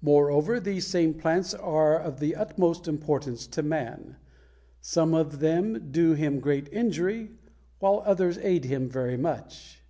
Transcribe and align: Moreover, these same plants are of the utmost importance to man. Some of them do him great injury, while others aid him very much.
Moreover, 0.00 0.58
these 0.58 0.86
same 0.86 1.12
plants 1.12 1.52
are 1.52 1.98
of 1.98 2.18
the 2.18 2.34
utmost 2.34 2.88
importance 2.88 3.46
to 3.48 3.62
man. 3.62 4.16
Some 4.80 5.12
of 5.12 5.40
them 5.40 5.88
do 5.90 6.14
him 6.14 6.40
great 6.40 6.72
injury, 6.72 7.32
while 7.78 8.02
others 8.06 8.38
aid 8.38 8.64
him 8.64 8.88
very 8.88 9.18
much. 9.18 9.82